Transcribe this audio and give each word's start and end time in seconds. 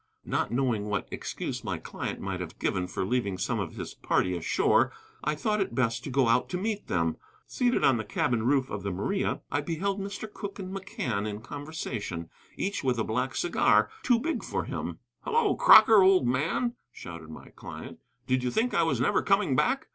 Not 0.25 0.49
knowing 0.49 0.85
what 0.87 1.07
excuse 1.11 1.63
my 1.63 1.77
client 1.77 2.19
might 2.19 2.39
have 2.39 2.57
given 2.57 2.87
for 2.87 3.05
leaving 3.05 3.37
some 3.37 3.59
of 3.59 3.75
his 3.75 3.93
party 3.93 4.35
ashore, 4.35 4.91
I 5.23 5.35
thought 5.35 5.61
it 5.61 5.75
best 5.75 6.03
to 6.05 6.09
go 6.09 6.27
out 6.27 6.49
to 6.49 6.57
meet 6.57 6.87
them. 6.87 7.17
Seated 7.45 7.83
on 7.83 7.97
the 7.97 8.03
cabin 8.03 8.41
roof 8.41 8.71
of 8.71 8.81
the 8.81 8.89
Maria 8.89 9.41
I 9.51 9.61
beheld 9.61 9.99
Mr. 10.01 10.27
Cooke 10.33 10.57
and 10.57 10.73
McCann 10.75 11.27
in 11.27 11.39
conversation, 11.41 12.31
each 12.57 12.83
with 12.83 12.97
a 12.97 13.03
black 13.03 13.35
cigar 13.35 13.91
too 14.01 14.17
big 14.17 14.43
for 14.43 14.63
him. 14.63 14.97
"Hello, 15.21 15.53
Crocker, 15.55 16.01
old 16.01 16.25
man," 16.27 16.73
shouted 16.91 17.29
my 17.29 17.49
client, 17.49 17.99
"did 18.25 18.43
you 18.43 18.49
think 18.49 18.73
I 18.73 18.81
was 18.81 18.99
never 18.99 19.21
coming 19.21 19.55
back? 19.55 19.87